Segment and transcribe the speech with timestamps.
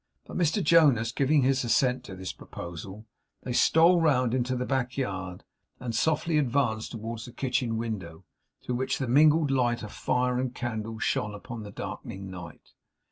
[0.25, 3.05] But Mr Jonas giving his assent to this proposal,
[3.43, 5.43] they stole round into the back yard,
[5.79, 8.23] and softly advanced towards the kitchen window,
[8.63, 12.71] through which the mingled light of fire and candle shone upon the darkening night.